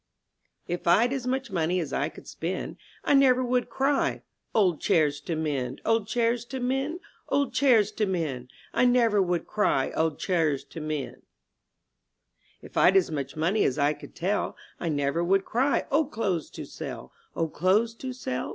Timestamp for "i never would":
3.03-3.69, 8.73-9.45, 14.79-15.45